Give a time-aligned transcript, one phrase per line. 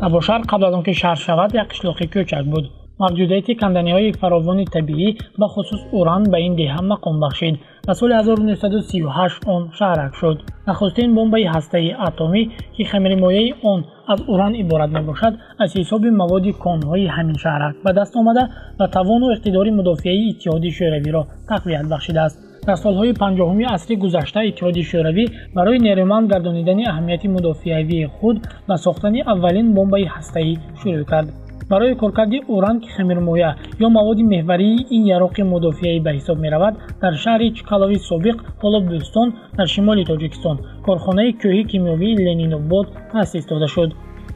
[0.00, 2.64] табошар қабл аз он ки шаҳр шавад як қишлоқи кӯчак буд.
[3.02, 7.54] Мавҷудияти канданиҳои фаровони табиӣ бахусус уран ба ин деҳа мақом бахшид.
[7.86, 10.38] Ва соли 1938 он шаҳрак шуд.
[10.66, 12.42] Нахустин бомбаи ҳастаи атомӣ
[12.74, 18.16] ки хамиримояи он аз уран иборат мебошад аз ҳисоби маводи конҳои ҳамин шаҳрак ба даст
[18.16, 18.44] омада
[18.78, 25.24] ва тавону иқтидори мудофиаи иттиҳоди шӯравиро тақвият бахшидааст дар солҳои панҷоҳуми асри гузашта иттиҳоди шӯравӣ
[25.56, 28.36] барои нерӯманд гардонидани аҳамияти мудофиавии худ
[28.68, 31.30] ба сохтани аввалин бомбаи ҳастаӣ шурӯъ кард.
[31.70, 33.50] Барои коркарди уран ки хамирмоя
[33.84, 39.28] ё маводи меҳварии ин яроқи мудофиаӣ ба ҳисоб меравад дар шаҳри чкалови собиқ ҳоло бӯстон
[39.58, 40.56] дар шимоли тоҷикистон
[40.86, 43.90] корхонаи кӯҳи кимиёвии ленинобод таъсис дода шуд.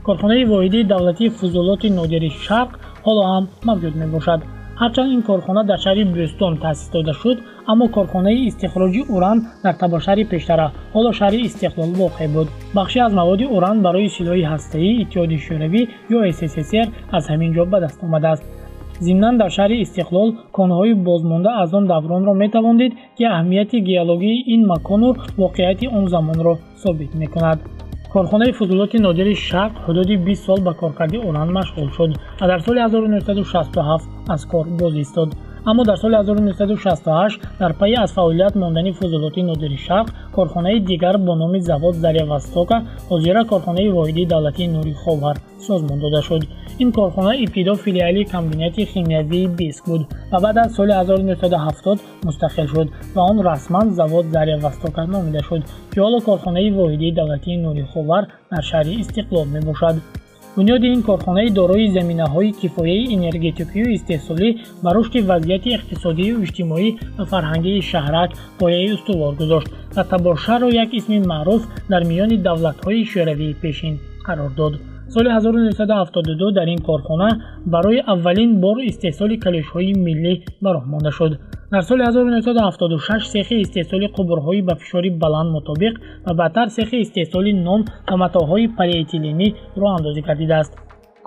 [0.06, 2.70] Корхонаи воҳидии давлатии фузулоти нодири шарқ
[3.06, 4.41] ҳоло ҳам мавҷуд мебошад
[4.80, 7.38] ҳарчанд ин корхона дар шаҳри бӯстон таъсис дода шуд
[7.70, 12.48] аммо корхонаи истихроҷи уран дар табошаҳри пештара ҳоло шаҳри истиқлол воқеъ буд.
[12.77, 15.82] Бахше аз маводи уран барои силоҳи ҳастаӣ иттиҳоди шӯравӣ
[16.16, 18.45] ё ссср аз ҳамин ҷо ба даст омадааст.
[19.07, 24.60] Зимнан дар шаҳри истиқлол конҳои бозмонда аз он давронро метавон дид ки аҳамияти геологии ин
[24.73, 25.09] макону
[25.43, 27.59] воқеияти он замонро собит мекунад
[28.15, 32.80] корхонаи фузулоти нодири шарқ ҳудуди бист сол ба коркарди уран машғул шуд ва дар соли
[32.80, 35.29] 1967 аз кор боз истод
[35.66, 41.34] аммо дар соли 1968 дар пайи аз фаъолият мондани фузулоти нодири шарқ корхонаи дигар бо
[41.34, 42.76] номи завод заря востока
[43.10, 46.43] ҳозира корхонаи воҳидии давлатии нури ховар созмон дода шуд.
[46.79, 52.88] Ин корхона ибтидо филиали комбинати химиявии биск буд ва баъд аз соли 1970 мустақил шуд
[53.15, 55.62] ва он расман завод заря востока номида шуд.
[55.93, 59.96] Ки ҳоло корхонаи воҳидии давлатии нури ховар дар шаҳри истиқлол мебошад
[60.57, 64.49] бунёди ин корхонаи дорои заминаҳои кифояи энергетикию истеҳсолӣ
[64.84, 66.88] ба рушди вазъияти иқтисодию иҷтимоӣ
[67.19, 68.31] ва фарҳангии шаҳрак
[68.61, 71.62] пояи устувор гузошт ва табошаро як исми маъруф
[71.93, 73.94] дар миёни давлатҳои шӯравии пешин
[74.27, 74.75] қарор дод.
[75.15, 77.28] Соли 1972 дар ин корхона
[77.66, 81.33] барои аввалин бор истеҳсоли калишҳои миллӣ ба роҳ монда шуд
[81.75, 85.95] дар соли 1976 сехи истеҳсоли қубурҳои ба фишори баланд мутобиқ
[86.27, 89.49] ва баъдтар сехи истеҳсоли нон ва матоъҳои полиэтиленӣ
[89.81, 90.73] роҳандозӣ гардидааст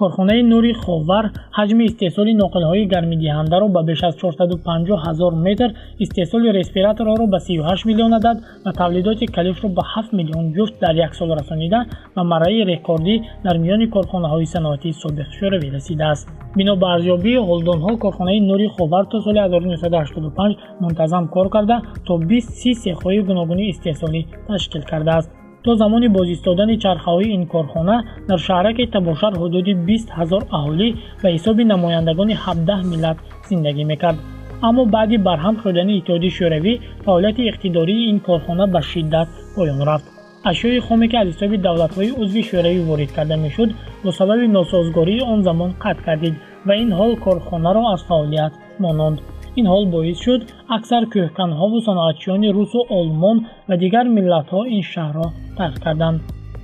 [0.01, 1.25] корхонаи нури ховар
[1.57, 5.69] ҳаҷми истеҳсоли ноқилҳои гармидиҳандаро ба беш аз 450 ҳазор метр
[6.03, 11.11] истеҳсоли респираторҳоро ба 38 миллион адад ва тавлидоти калифро ба 7 миллион ҷуфт дар як
[11.19, 11.79] сол расонида
[12.15, 13.15] ба марраи рекордӣ
[13.45, 16.25] дар миёни корхонаҳои саноатии собиқ шӯравӣ расидааст
[16.57, 22.73] бино ба арзёбии ҳолдонҳо корхонаи нури ховар то соли 1985 мунтазам кор карда то 20
[22.83, 25.29] сехҳои гуногуни истеҳсолӣ ташкил кардааст
[25.67, 27.95] то замони бозистодани чархаҳои ин корхона
[28.29, 30.89] дар шаҳраки табошар ҳудуди бист ҳазор аҳолӣ
[31.21, 33.17] ба ҳисоби намояндагони ҳабдаҳ миллат
[33.49, 34.19] зиндагӣ мекард.
[34.67, 36.73] Аммо баъди барҳам шудани иттиҳоди шӯравӣ
[37.05, 40.07] фаъолияти иқтидории ин корхона ба шиддат поён рафт.
[40.49, 43.69] Ашёи хоме ки аз ҳисоби давлатҳои узви шӯравӣ ворид карда мешуд
[44.03, 46.35] бо сабаби носозгории он замон қатъ гардид
[46.67, 49.17] ва ин ҳол корхонаро аз фаъолият мононд
[49.59, 50.41] ин ҳол боис шуд
[50.77, 53.37] аксар кӯҳканҳову саноатчиёни русу олмон
[53.67, 56.19] ва дигар миллатҳо ин шаҳрро тарк карданд.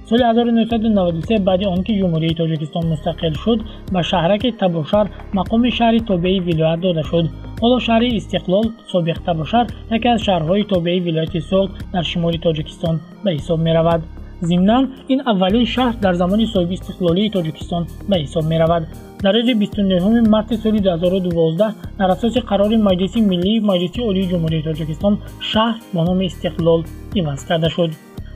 [0.10, 3.60] соли 1993 баъди он ки ҷумҳурии тоҷикистон мустақил шуд
[3.94, 5.06] ба шаҳраки табошар
[5.40, 7.26] мақоми шаҳри тобеи вилоят дода шуд.
[7.62, 9.66] ҳоло шаҳри истиқлол собиқ табошар
[9.96, 14.02] яке аз шаҳрҳои тобеи вилояти соғд дар шимоли тоҷикистон ба ҳисоб меравад
[14.50, 14.84] зимнан
[15.14, 18.84] ин аввалин шаҳр дар замони соҳиби истиқлолии тоҷикистон ба ҳисоб меравад.
[19.24, 25.14] Дар рӯзи 29 марти соли 2012 дар асоси қарори маҷлиси миллии маҷлиси олии ҷумҳурии тоҷикистон
[25.52, 26.82] шаҳр бо номи истиқлол
[27.20, 27.92] иваз карда шуд.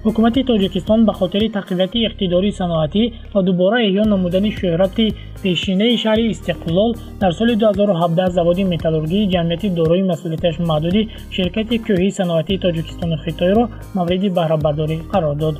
[0.05, 3.03] Ҳукумати тоҷикистон ба хотири тақвияти иқтидори саноатӣ
[3.33, 5.05] ва дубора эҳё намудани шӯҳрати
[5.43, 6.91] пешинаи шаҳри истиқлол
[7.21, 11.01] дар соли 2017 заводи металлургии ҷамъияти дорои масъулияташ маҳдуди
[11.35, 13.63] ширкати кӯҳии саноатии тоҷикистону хитойро
[13.97, 15.55] мавриди баҳрабардорӣ қарор дод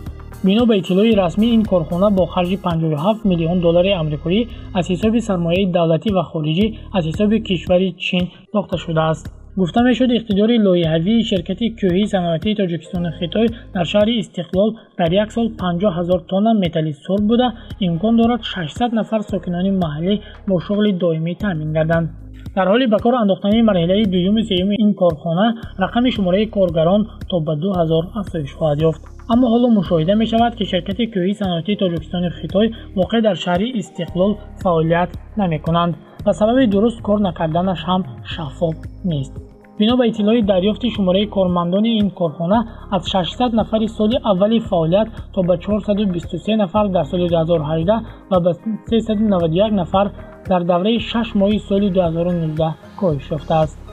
[0.45, 4.41] бино ба иттилои расмӣ ин корхона бо харҷи 57 миллион доллари амрикоӣ
[4.77, 6.67] аз ҳисоби сармояи давлатӣ ва хориҷӣ
[6.97, 9.25] аз ҳисоби кишвари чин сохта шудааст.
[9.59, 15.47] Гуфта мешуд иқтидори лоиҳавии ширкати кӯҳии саноатии тоҷикистони хитой дар шаҳри истиқлол дар як сол
[15.61, 17.47] 50 ҳазор тонна металли сурб буда.
[17.87, 20.15] Имкон дорад 600 нафар сокинони маҳаллӣ
[20.47, 22.07] бо шуғли доимӣ таъмин гарданд.
[22.55, 25.47] Дар ҳоли ба кор андохтани марҳилаи дуюму сеюми ин корхона
[25.83, 31.03] рақами шумораи коргарон то ба 2000 афзоиш хоҳад ёфт аммо ҳоло мушоҳида мешавад ки ширкати
[31.13, 32.67] кӯҳии саноатии тоҷикистони хитой
[32.99, 34.31] воқеъ дар шаҳри истиқлол
[34.61, 35.09] фаъолият
[35.41, 35.93] намекунанд
[36.25, 38.01] ва сабаби дуруст кор накарданаш ҳам
[38.33, 38.75] шаффоф
[39.11, 39.33] нест.
[39.79, 42.59] Бино ба иттилои дарёфти шумораи кормандони ин корхона
[42.95, 47.99] аз 600 нафари соли аввали фаъолият то ба 423 нафар дар соли 2018
[48.31, 48.51] ва ба
[48.89, 50.07] 391 нафар
[50.49, 53.86] дар давраи шаш моҳи соли 2019 коҳиш ёфтааст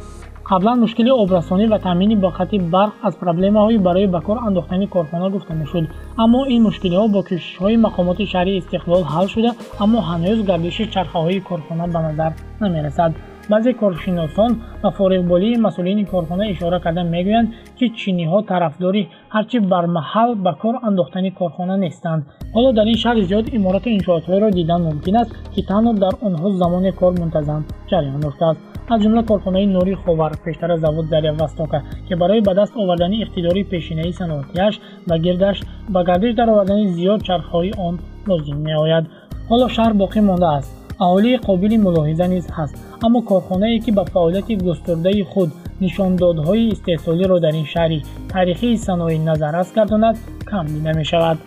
[0.50, 5.31] қаблан мушкили обрасонӣ ва таъмини ба хати барқ аз проблемаҳои барои ба кор андохтани корхона
[5.31, 5.85] гуфта мешуд.
[6.23, 9.50] Аммо ин мушкилиҳо бо кӯшишҳои мақомоти шаҳри истиқлол ҳал шуда
[9.85, 13.12] аммо ҳанӯз гардиши чархаҳои корхона ба назар намерасад.
[13.52, 14.52] Баъзе коршиносон
[14.82, 17.49] ба фориғболии масъулини корхона ишора карда мегӯянд
[17.79, 19.02] ки чиниҳо тарафдори
[19.35, 22.23] ҳарчи бармаҳал ба кор андохтани корхона нестанд.
[22.55, 26.93] Ҳоло дар ин шаҳри зиёд иморату иншоотҳоеро дидан мумкин аст ки танҳо дар онҳо замоне
[27.00, 27.61] кор мунтазам
[27.91, 28.61] ҷараён ёфтааст
[28.93, 33.63] аз ҷумла корхонаи нури ховар пештара завод заря востока ки барои ба даст овардани иқтидори
[33.73, 34.75] пешинаи саноатиаш
[35.09, 35.57] ба гирдаш
[35.89, 37.95] ба гардиш даровардани зиёд чархҳои он
[38.29, 39.05] лозим меояд.
[39.51, 40.71] Ҳоло шаҳр боқӣ мондааст
[41.05, 42.75] аҳолии қобили мулоҳиза низ ҳаст.
[43.05, 45.51] Аммо корхонае ки ба фаъолияти густурдаи худ
[45.83, 47.99] нишондодҳои истеҳсолиро дар ин шаҳри
[48.33, 50.17] таърихии саноӣ назаррас гардонад
[50.51, 51.39] кам дида мешавад